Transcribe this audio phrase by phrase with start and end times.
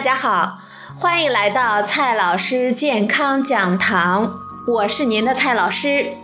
[0.00, 0.60] 大家好，
[0.98, 4.32] 欢迎来到蔡老师健康讲堂，
[4.66, 6.14] 我是您的蔡老师。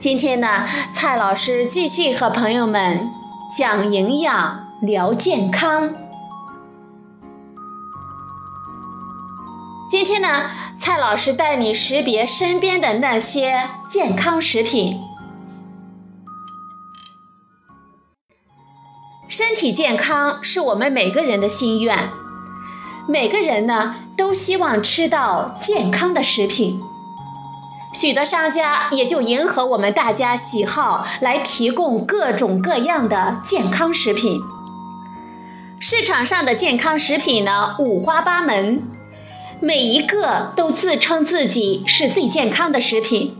[0.00, 3.12] 今天呢，蔡老师继续和朋友们
[3.56, 5.94] 讲营养、聊健康。
[9.88, 15.00] 今天呢，蔡老师带你识别身边的那些健康食品。
[19.28, 22.10] 身体健康是我们每个人的心愿，
[23.10, 26.82] 每个人呢都希望吃到健康的食品。
[27.94, 34.38] 许多商家也就迎合我们大家喜好，来提供各种各样的健康食品。
[35.80, 38.82] 市场上的健康食品呢五花八门，
[39.58, 43.34] 每一个都自称自己是最健康的食品，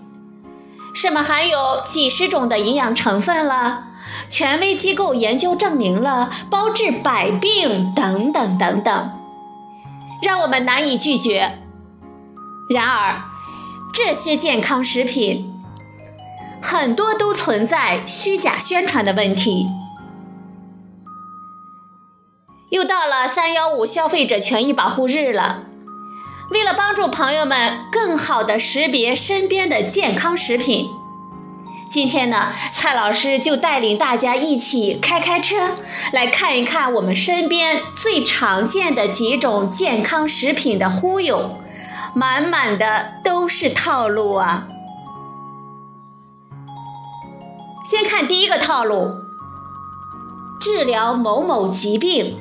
[0.94, 3.84] 什么含有几十种的营养成分了。
[4.30, 9.10] 权威机构研究证明了包治百病等等等等，
[10.22, 11.58] 让我们难以拒绝。
[12.74, 13.22] 然而，
[13.94, 15.52] 这些健康食品
[16.60, 19.66] 很多都存在虚假宣传的问题。
[22.70, 25.62] 又到了三幺五消费者权益保护日了，
[26.50, 30.90] 为了帮助朋友们更好的识别身边的健康食品。
[31.90, 35.74] 今天呢，蔡老师就带领大家一起开开车，
[36.12, 41.48] 来看一看我们身边最常见的几种健康食品的忽悠，
[42.14, 44.68] 满满的都是套路啊！
[47.86, 49.08] 先看第一个套路，
[50.60, 52.36] 治疗某某疾病。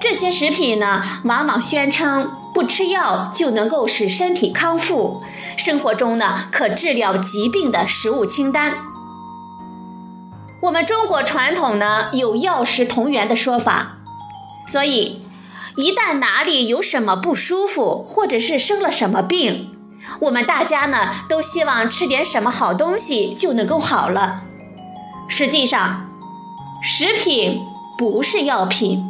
[0.00, 5.20] 这些食品呢，往往宣称不吃药就能够使身体康复。
[5.56, 8.74] 生活中呢，可治疗疾病的食物清单。
[10.60, 13.98] 我们中国传统呢有药食同源的说法，
[14.68, 15.26] 所以
[15.76, 19.70] 一旦哪里有什么不舒服，或者是生了什么病，
[20.20, 24.42] 我们大家呢都希望吃点什么好东西就能够好了。
[25.28, 26.08] 实际上，
[26.80, 27.60] 食品
[27.98, 29.04] 不是药品，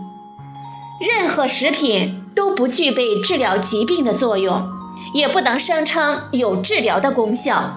[1.01, 4.71] 任何食品都不具备治疗疾病的作用。
[5.15, 7.77] 也不能声称有治疗的功效。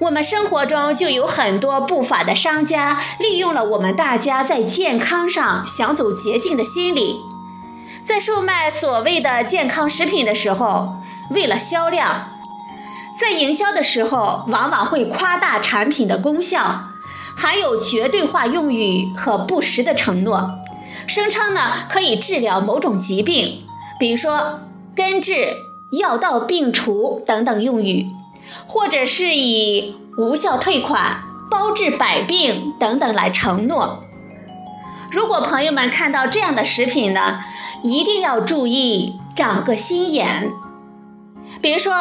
[0.00, 7.22] 我们生活中就有很多不法的商家，利用了我们大家在健康上想走捷径的心理，
[8.02, 10.96] 在售卖所谓的健康食品的时候，
[11.30, 12.28] 为了销量，
[13.18, 16.82] 在营销的时候往往会夸大产品的功效，
[17.34, 20.50] 含有绝对化用语和不实的承诺，
[21.06, 23.62] 声称呢可以治疗某种疾病，
[23.98, 24.60] 比如说。
[24.94, 25.56] 根治、
[25.98, 28.10] 药到病除等等用语，
[28.66, 34.04] 或者是以无效退款、包治百病等等来承诺。
[35.10, 37.42] 如果朋友们看到这样的食品呢，
[37.82, 40.52] 一定要注意，长个心眼。
[41.62, 41.94] 比如说，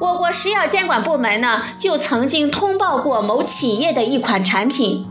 [0.00, 5.06] 我国食药监管部门呢，就曾经通报过某企业的一款产品，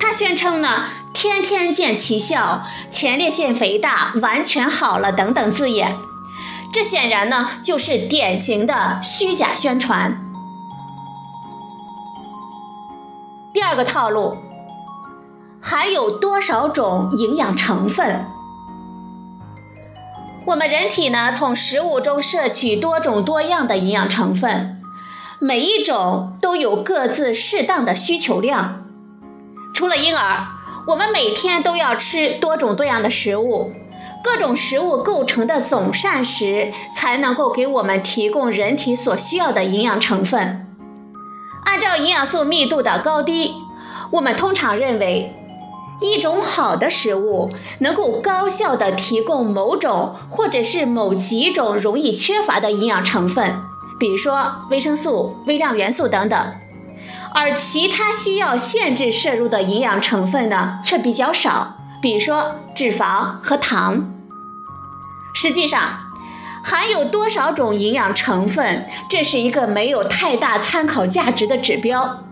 [0.00, 5.96] 他宣称呢，天天见奇效，前列腺肥大完全好了等等字眼。
[6.72, 10.18] 这显然呢，就是典型的虚假宣传。
[13.52, 14.38] 第二个套路，
[15.60, 18.26] 含有多少种营养成分？
[20.46, 24.80] 我们人体呢，从食物中摄取多种多样的营养成分，
[25.38, 28.86] 每一种都有各自适当的需求量。
[29.74, 30.46] 除了婴儿，
[30.86, 33.70] 我们每天都要吃多种多样的食物。
[34.22, 40.66] 各种食物构成的总膳食才能够给我们提供人体所需要的营养成分。
[41.64, 43.54] 按照营养素密度的高低，
[44.10, 45.34] 我们通常认为，
[46.02, 53.62] 一种好的食物能够高效的提供某种或者是某几种容易缺乏的营养成分，
[53.98, 56.52] 比如说维生素、微量元素等等，
[57.32, 61.76] 而其他需要限制摄入的营养成分呢，却比较少。
[62.02, 64.10] 比如说脂肪和糖，
[65.34, 65.80] 实际上
[66.64, 72.24] 含有多少种营养成分，这是一个没有太大参考价值的指标。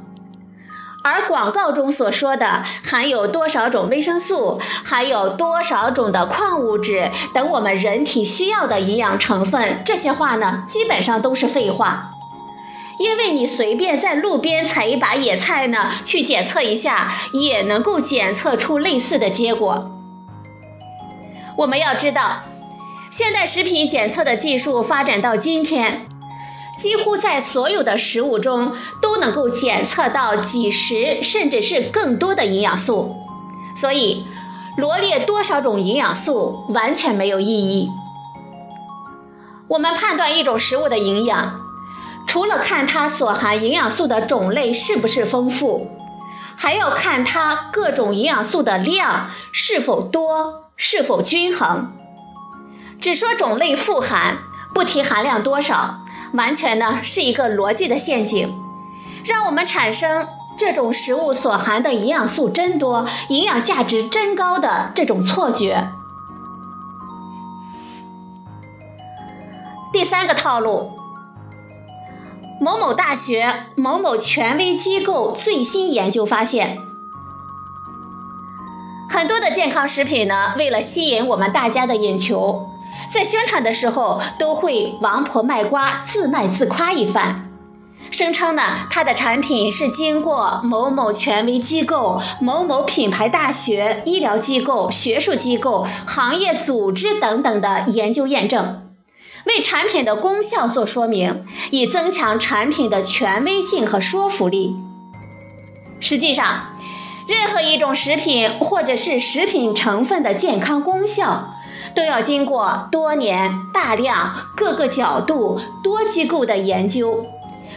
[1.05, 12.15] 而广告中所说的含有多少种维生素，还有多少种的矿物质等我们人体需要的营养成分，这些话呢，基本上都是废话。
[12.99, 19.93] 因为你随便在路边采一把野菜呢，去检测一下，也能够检测出类似的结果。
[21.59, 22.43] 我们要知道，
[23.11, 26.09] 现代食品检测的技术发展到今天，
[26.77, 33.17] 几乎在所有的食物中都能够检测到几十甚至是更多的营养素。
[33.77, 34.25] 所以，
[34.77, 37.89] 罗列多少种营养素完全没有意义。
[39.69, 41.61] 我们判断一种食物的营养，
[42.29, 45.91] 除了看它所含营养素的种类是不是丰富，
[46.57, 51.91] 还要看它各种营养素的量是否多、是否均衡。
[53.01, 54.37] 只说种类富含，
[54.75, 56.01] 不提含量多少，
[56.35, 58.53] 完全呢是一个逻辑的陷阱，
[59.25, 60.29] 让我们产生
[60.59, 65.89] 这种食物所含的营养素真多、营养价值真高的这种错觉。
[69.91, 70.93] 第三个套路，
[72.61, 76.79] 某某大学某某权威机构最新研究发现，
[79.09, 82.69] 很多的健康食品呢，为了吸引我们大家的眼球，
[83.13, 87.49] 在宣传的时候都会王婆卖瓜，自卖自夸一番，
[88.11, 98.88] 声称呢，它的产品是经过某某权威机构、某某品牌大学、医疗机构、学术机构、行业组织等等的研究验证。
[99.45, 104.77] 为产品的功效做说明，以增强产品的权威性和说服力。
[106.01, 106.77] 实际上，
[107.27, 111.55] 任何一种食品或者是食品成分的健康功效，
[111.95, 117.27] 都要经过多年、大量、各个角度、多机构的研究，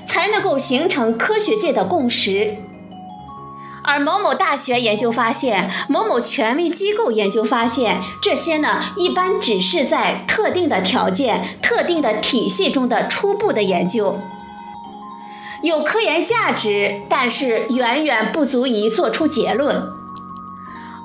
[0.07, 2.57] 才能够形成科学界的共识。
[3.83, 14.19] 而某某大学研究发现，某某权威机构研究发现，这些呢，一般只是在特定的条件、特定的体系中的初步的研究，
[15.63, 19.89] 有科研价值，但是远远不足以做出结论。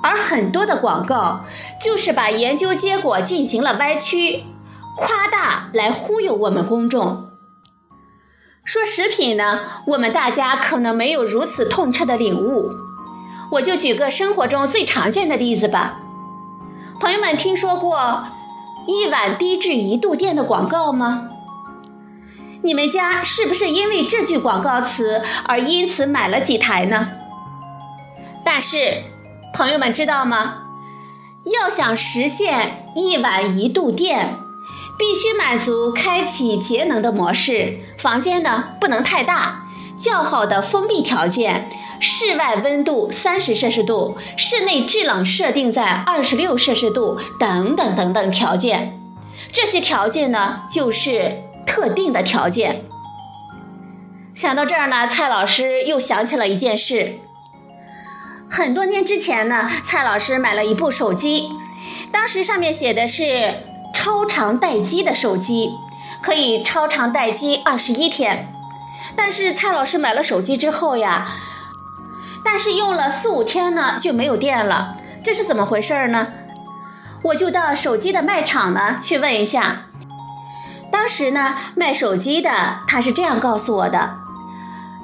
[0.03, 1.41] 而很多的广告，
[1.83, 4.43] 就是把研究结果进行了歪曲、
[4.95, 7.26] 夸大，来忽悠我们公众。
[8.67, 12.69] 说食品呢，我们大家可能没有如此痛彻的领悟，
[13.51, 15.99] 我就举个生活中最常见的例子吧。
[16.99, 18.27] 朋友们听说过
[18.85, 21.29] “一碗低至一度电”的广告吗？
[22.61, 27.07] 你们家是不是因为这句广告词而因此买了几台呢？
[28.43, 29.03] 但是，
[29.53, 30.55] 朋友们知道吗？
[31.45, 34.35] 要想实现一碗一度电。
[34.97, 39.67] 必须满足开启节能的模式，房间呢不能太大，
[40.01, 48.99] 较好的封闭条件，室外温度三十摄氏度，室内制冷设定在二十六摄氏度，等等等等条件。
[49.53, 52.83] 这些条件呢就是特定的条件。
[54.33, 57.19] 想到这儿呢，蔡老师又想起了一件事。
[58.49, 61.47] 很多年之前呢，蔡老师买了一部手机，
[62.11, 63.53] 当时上面写的是。
[63.97, 65.79] 超长待机的手机
[66.21, 68.53] 可以超长待机二十一天，
[69.15, 71.27] 但是蔡老师买了手机之后呀，
[72.45, 76.27] 但是用了四五天呢就没有电了，这是怎么回事呢？
[77.23, 79.87] 我就到手机的卖场呢去问一下，
[80.91, 84.17] 当时呢卖手机的他是这样告诉我的：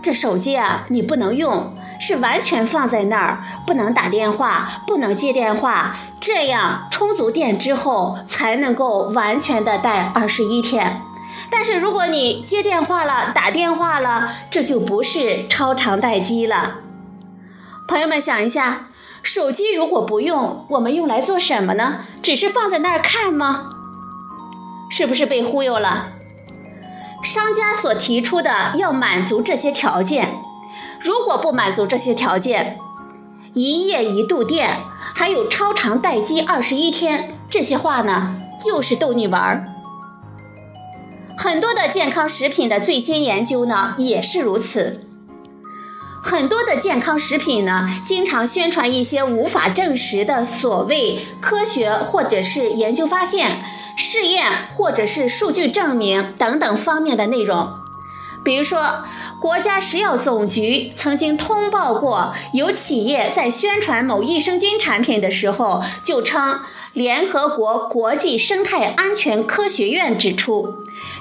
[0.04, 1.76] 这手机啊你不能用。
[2.00, 11.02] 是完全放在那儿，不能打电话，不能接电话，这样充足电之后才能够完全的待二十一天。
[11.50, 16.76] 但是如果你接电话了，打电话了，这就不是超长待机了。
[17.88, 18.88] 朋友们想一下，
[19.22, 22.00] 手机如果不用，我们用来做什么呢？
[22.22, 23.70] 只是放在那儿看吗？
[24.90, 26.08] 是不是被忽悠了？
[27.24, 30.43] 商家所提出的要满足这些条件。
[31.04, 32.78] 如果不满足这些条件，
[33.54, 34.80] 一夜一度电，
[35.14, 39.68] 还有超长待机二十一天，这些话呢，就是逗你玩儿。
[41.38, 45.02] 很多的健康食品的最新研究呢，也是如此。
[46.24, 53.62] 很多的健康食品呢，经常宣传一些无法证实的所谓科学或者是研究发现、
[53.98, 57.68] 试验或者是数据证明等等方面的内容，
[58.44, 59.04] 比如说。
[59.44, 66.62] 国家食药总局曾经通报过，有企业在宣传某益生菌产品的时候，就称
[66.94, 70.76] 联合国国际生态安全科学院指出，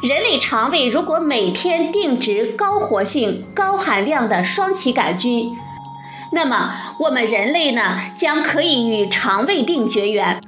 [0.05, 5.59] 人类肠胃如果每天定植高活性、高含量的双歧杆菌，
[6.31, 10.41] 那么我们人类呢将可以与肠胃病绝缘，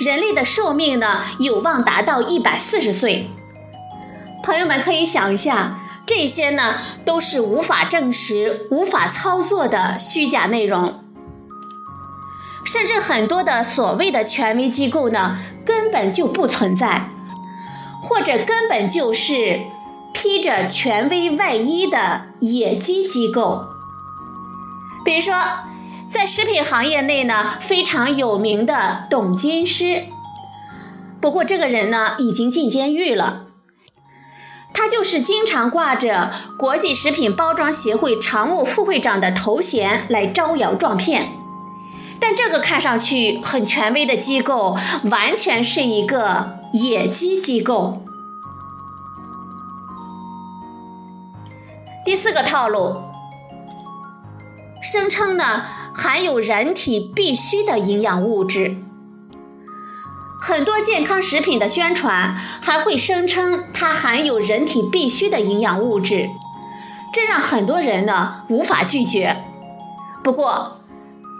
[0.00, 3.28] 人类的寿命呢有望达到一百四十岁。
[4.42, 5.78] 朋友们可以想一下。
[6.04, 11.04] 这些呢，都是无法证实、无法操作的虚假内容，
[12.64, 17.08] 甚至很多的所谓的权威机构呢，根本就不存在，
[18.02, 19.60] 或者根本就是
[20.12, 23.66] 披着权威外衣的野鸡机构。
[25.04, 25.34] 比如说，
[26.10, 30.04] 在食品行业内呢非常有名的董金师。
[31.20, 33.41] 不过这个人呢已经进监狱了。
[34.74, 41.32] 他就是经常挂着国际食品包装协会常务副会长的头衔来招摇撞骗，
[42.18, 48.02] 但这个看上去很权威的机构，完全是一个野鸡机构。
[52.04, 52.96] 第四个套路，
[54.82, 55.64] 声称呢
[55.94, 58.76] 含有人体必需的营养物质。
[60.44, 66.30] 很多健康食品的宣传还会声称它含有人体必需的营养物质，
[67.12, 69.44] 这让很多人呢无法拒绝。
[70.24, 70.80] 不过，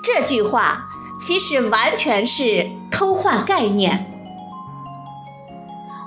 [0.05, 0.85] 这句话
[1.21, 4.09] 其实完全是偷换概念。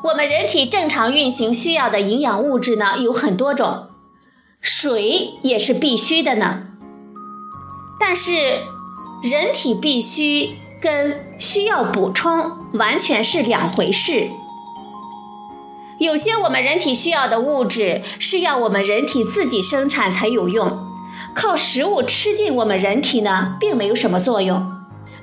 [0.05, 3.89] 我们人体正常运行需要的营养物质呢有很多种，
[4.61, 6.61] 水也是必须的呢。
[7.99, 8.61] 但是，
[9.21, 10.59] 人体必须。
[10.81, 14.29] 跟需要补充完全是两回事。
[15.97, 20.85] 有些我们人体需要的物质是要我们人体自己生产才有用，
[21.33, 24.71] 靠食物吃进我们人体呢，并没有什么作用。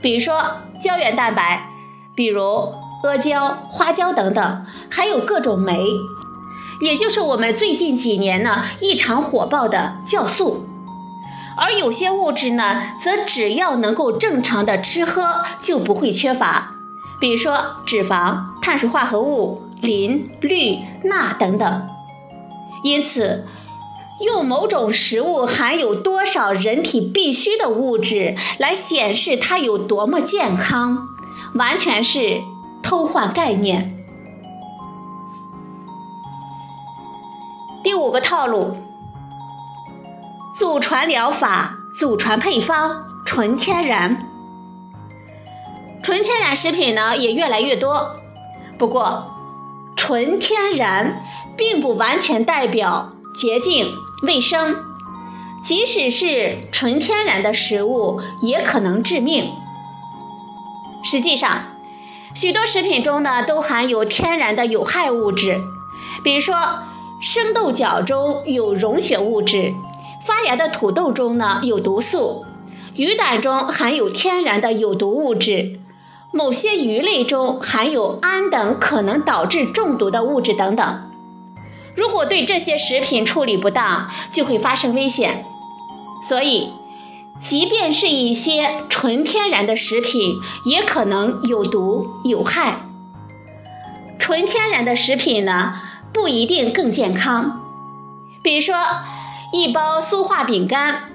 [0.00, 0.42] 比如说
[0.80, 1.70] 胶原蛋白，
[2.14, 2.72] 比如
[3.04, 5.78] 阿胶、花椒等等，还有各种酶，
[6.80, 10.66] 也就是我们最近几年呢异常火爆的酵素。
[11.56, 16.74] 而有些物质呢，则只要能够正常的吃喝，就不会缺乏。
[17.20, 21.88] 比如说脂肪、碳水化合物、磷、氯、钠等等。
[22.82, 23.46] 因此，
[24.20, 31.06] 用某种食物含有多少人体必需的物质来显示它有多么健康，
[31.54, 32.40] 完全是
[32.82, 33.96] 偷换概念。
[37.84, 38.76] 第五个套路。
[40.62, 44.28] 祖传疗法、祖传配方、纯天然，
[46.04, 48.14] 纯天然食品呢也越来越多。
[48.78, 49.34] 不过，
[49.96, 51.26] 纯天然
[51.56, 53.92] 并不完全代表洁净、
[54.22, 54.76] 卫生，
[55.64, 59.52] 即使是纯天然的食物也可能致命。
[61.02, 61.72] 实际上，
[62.36, 65.60] 许多食品中呢都含有天然的有害物质，
[66.22, 66.54] 比如说
[67.20, 69.74] 生豆角中有溶血物质。
[70.24, 72.44] 发芽的土豆中呢有毒素，
[72.94, 75.80] 鱼胆中含有天然的有毒物质，
[76.30, 81.10] 某些鱼类中含有氨等可能导致中毒的物质等等。
[81.96, 85.44] 如果对这些食品处理不当，就会发生危险。
[86.22, 86.72] 所以，
[87.40, 92.88] 即便是一些纯天然的食品，也可能有毒有害。
[94.20, 95.80] 纯天然的食品呢，
[96.12, 97.60] 不一定更健康。
[98.40, 98.76] 比如说。
[99.52, 101.10] 一包酥化饼干，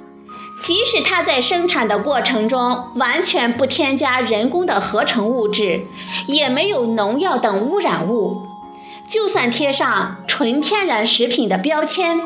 [0.62, 5.82] 即使它在生产的过程中完全不添加人工的合成物质，
[6.28, 8.46] 也没有农药等污染物，
[9.10, 12.22] 就算贴上纯天然食品的标签，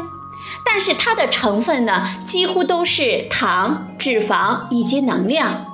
[0.65, 5.65] 但是它的成分呢，几乎都是糖、脂肪以及能量。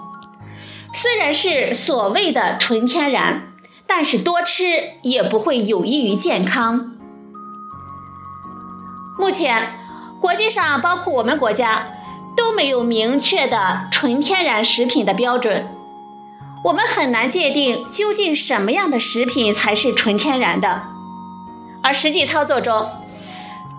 [0.94, 3.54] 虽然是所谓的纯天然，
[3.88, 4.66] 但是多吃
[5.02, 6.92] 也不会有益于健康。
[9.18, 9.87] 目前。
[10.20, 11.88] 国际上，包括我们国家，
[12.36, 15.68] 都没有明确的纯天然食品的标准。
[16.64, 20.84] 我们很难界定究竟什么样的食品才是纯天然的。
[21.84, 22.90] 而实际操作中，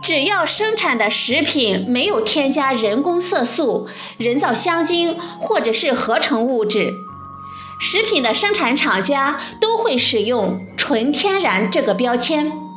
[0.00, 6.94] 只要生产的食品没有添加人工色素、人造香精或者是合成物质，
[7.80, 12.67] 食品的生产厂家都会使用“纯天然”这个标签。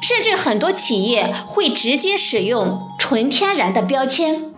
[0.00, 4.52] 甚至很多企业会直接使用“纯天然”的标签。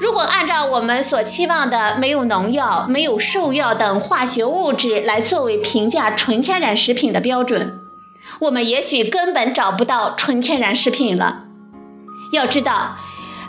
[0.00, 7.78] 如果按照我们所期望的没有农药、没有兽药等化学物质来作为评价纯天然食品的标准，
[8.40, 11.44] 我们也许根本找不到纯天然食品了。
[12.32, 12.96] 要知道，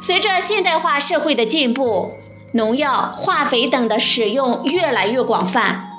[0.02, 2.12] 随着现代化社会的进步，
[2.54, 5.91] 农药、化肥等的使用越来越广泛，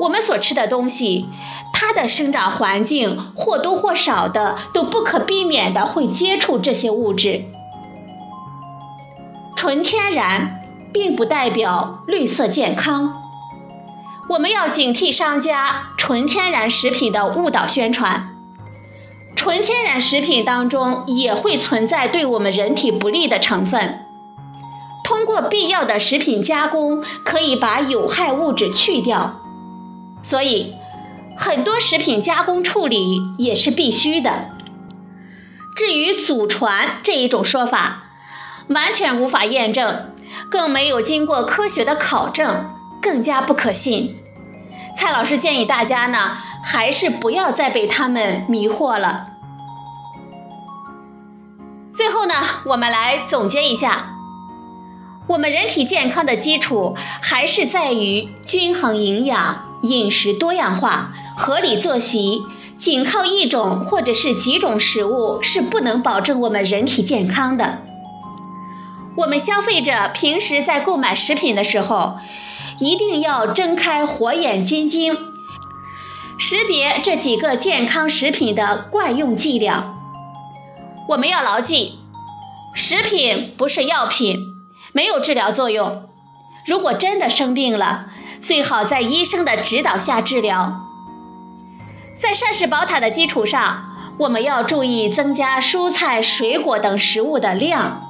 [0.00, 1.28] 我们所吃的东西。
[1.72, 7.44] 它的生长环境或多或少的都不可避免的会接触这些物质。
[9.54, 10.60] 纯天然
[10.92, 13.22] 并不代表绿色健康，
[14.30, 18.30] 我们要警惕商家纯天然食品的误导宣传。
[19.36, 24.04] 纯天然食品当中也会存在对我们人体不利的成分，
[25.04, 29.40] 通过必要的食品加工可以把有害物质去掉，
[30.28, 30.74] 所以。
[31.40, 34.50] 很多食品加工处理也是必须的。
[35.76, 38.06] 至于祖传这一种说法，
[38.66, 40.10] 完全无法验证，
[40.50, 42.68] 更没有经过科学的考证，
[43.00, 44.16] 更加不可信。
[44.96, 49.28] 蔡老师建议大家呢，还是不要再被他们迷惑了。
[51.94, 54.10] 最后呢，我们来总结一下，
[55.28, 62.42] 我们人体健康的基础还是在于均衡营养、饮食多样化、合理作息。
[62.78, 67.78] 仅靠一种或者是几种食物是不能保证我们人体健康的。
[69.16, 72.18] 我们消费者平时在购买食品的时候，
[72.78, 75.18] 一定要睁开火眼金睛，
[76.38, 79.92] 识别这几个健康食品的惯用伎俩。
[81.08, 81.98] 我们要牢记，
[82.76, 84.38] 食品不是药品，
[84.92, 86.04] 没有治疗作用。
[86.64, 88.06] 如果真的生病了，
[88.40, 90.80] 最好在医生的指导下治疗。
[92.16, 93.84] 在膳食宝塔的基础上，
[94.18, 98.08] 我们要注意增加蔬菜、水果等食物的量，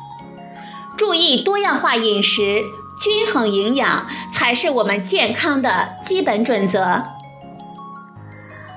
[0.97, 2.63] 注意多样化饮食，
[3.03, 7.05] 均衡营养才是我们健康的基本准则。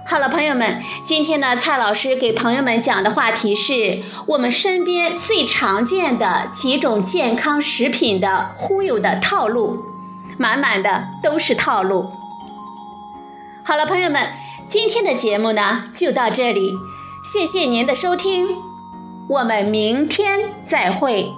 [0.05, 9.86] 好了，朋友们，今天呢，蔡老师给朋友们讲的话题是我们身边最常见的几种健康食品的忽悠的套路，
[10.41, 12.10] 满满的都是套路。
[13.63, 14.33] 好了，朋友们。
[14.67, 16.71] 今天的节目呢，就到这里，
[17.25, 18.48] 谢谢您的收听，
[19.27, 21.29] 我们明天再会。